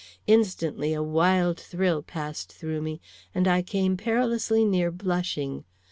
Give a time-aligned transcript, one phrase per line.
[0.25, 2.99] Instantly a wild thrill passed through me,
[3.35, 5.63] and I came perilously near blushing.